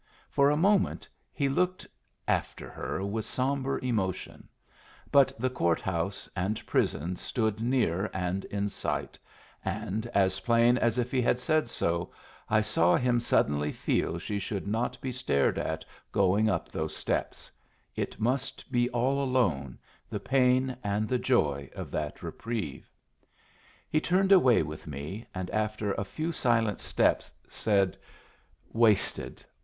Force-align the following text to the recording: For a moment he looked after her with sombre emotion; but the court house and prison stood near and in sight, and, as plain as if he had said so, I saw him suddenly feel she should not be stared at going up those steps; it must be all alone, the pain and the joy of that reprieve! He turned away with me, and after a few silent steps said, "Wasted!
For 0.31 0.49
a 0.49 0.57
moment 0.57 1.07
he 1.31 1.47
looked 1.47 1.85
after 2.27 2.71
her 2.71 3.05
with 3.05 3.23
sombre 3.23 3.79
emotion; 3.85 4.49
but 5.11 5.31
the 5.39 5.51
court 5.51 5.79
house 5.79 6.27
and 6.35 6.65
prison 6.65 7.15
stood 7.17 7.59
near 7.59 8.09
and 8.11 8.43
in 8.45 8.71
sight, 8.71 9.19
and, 9.63 10.07
as 10.07 10.39
plain 10.39 10.79
as 10.79 10.97
if 10.97 11.11
he 11.11 11.21
had 11.21 11.39
said 11.39 11.69
so, 11.69 12.09
I 12.49 12.61
saw 12.61 12.95
him 12.95 13.19
suddenly 13.19 13.71
feel 13.71 14.17
she 14.17 14.39
should 14.39 14.65
not 14.65 14.99
be 15.01 15.11
stared 15.11 15.59
at 15.59 15.85
going 16.11 16.49
up 16.49 16.67
those 16.69 16.95
steps; 16.95 17.51
it 17.95 18.19
must 18.19 18.71
be 18.71 18.89
all 18.89 19.23
alone, 19.23 19.77
the 20.09 20.19
pain 20.19 20.75
and 20.83 21.07
the 21.07 21.19
joy 21.19 21.69
of 21.75 21.91
that 21.91 22.23
reprieve! 22.23 22.89
He 23.87 24.01
turned 24.01 24.31
away 24.31 24.63
with 24.63 24.87
me, 24.87 25.27
and 25.35 25.47
after 25.51 25.91
a 25.93 26.03
few 26.05 26.31
silent 26.31 26.81
steps 26.81 27.31
said, 27.47 27.95
"Wasted! 28.73 29.45